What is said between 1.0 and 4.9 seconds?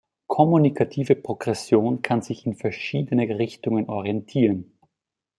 Progression kann sich in verschiedene Richtungen orientieren.